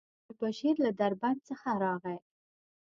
[0.03, 2.17] مولوي بشير له دربند څخه راغی.